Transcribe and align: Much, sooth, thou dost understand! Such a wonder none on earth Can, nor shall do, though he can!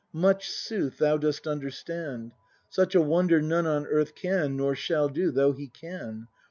Much, 0.13 0.49
sooth, 0.49 0.97
thou 0.97 1.15
dost 1.15 1.45
understand! 1.45 2.31
Such 2.71 2.95
a 2.95 3.01
wonder 3.03 3.39
none 3.39 3.67
on 3.67 3.85
earth 3.85 4.15
Can, 4.15 4.57
nor 4.57 4.73
shall 4.73 5.09
do, 5.09 5.29
though 5.29 5.53
he 5.53 5.67
can! 5.67 6.27